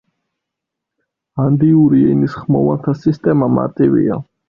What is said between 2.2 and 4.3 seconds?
ხმოვანთა სისტემა მარტივია.